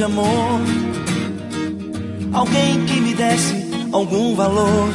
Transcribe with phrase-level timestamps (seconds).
[0.00, 0.60] grande amor.
[2.32, 3.54] Alguém que me desse
[3.92, 4.88] algum valor.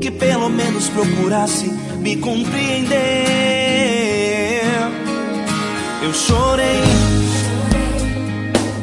[0.00, 1.66] Que pelo menos procurasse
[1.98, 2.96] me compreender.
[6.02, 6.82] Eu chorei,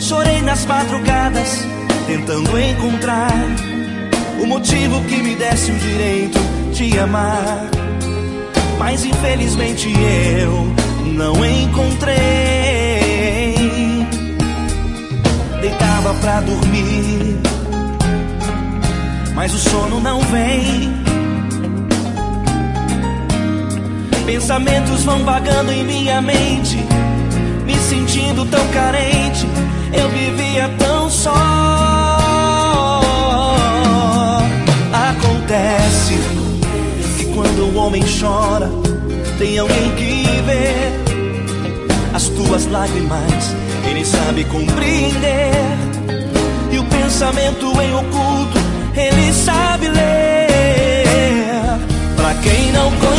[0.00, 1.66] chorei nas madrugadas,
[2.06, 3.32] tentando encontrar
[4.42, 6.38] o motivo que me desse o direito
[6.72, 7.70] de amar.
[8.78, 12.31] Mas infelizmente eu não encontrei.
[19.42, 20.88] Mas o sono não vem.
[24.24, 26.76] Pensamentos vão vagando em minha mente,
[27.66, 29.44] me sentindo tão carente.
[29.92, 31.34] Eu vivia tão só.
[35.10, 36.14] Acontece
[37.18, 38.70] que quando o homem chora,
[39.38, 43.56] tem alguém que vê as tuas lágrimas,
[43.90, 45.50] ele sabe compreender.
[46.70, 51.06] E o pensamento em oculto, ele sabe ler.
[52.16, 53.11] Pra quem não conhece,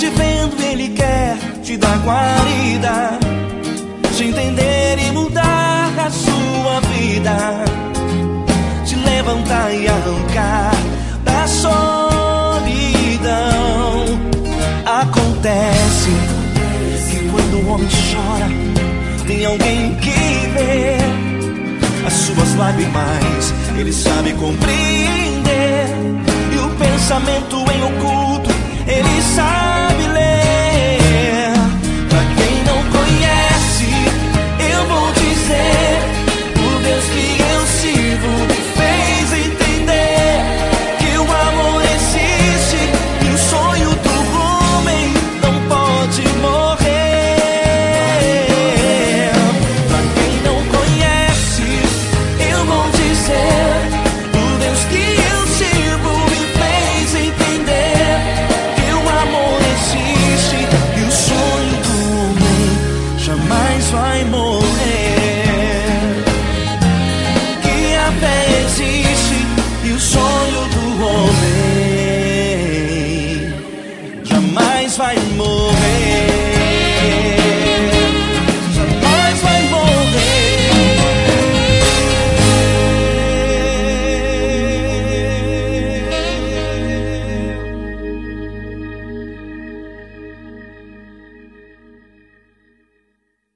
[0.00, 3.18] te vendo, Ele quer te dar guarida,
[4.16, 7.36] te entender e mudar a sua vida,
[8.86, 10.72] te levantar e arrancar
[11.22, 11.80] da solidão.
[14.86, 16.10] Acontece
[17.10, 18.48] que quando o homem chora,
[19.26, 20.96] tem alguém que vê
[22.06, 25.88] as suas lágrimas, ele sabe compreender.
[26.54, 28.48] E o pensamento em oculto,
[28.86, 29.79] ele sabe